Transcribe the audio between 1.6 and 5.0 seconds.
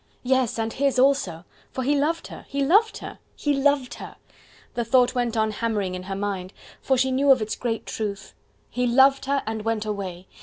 for he loved her! he loved her! he loved her! the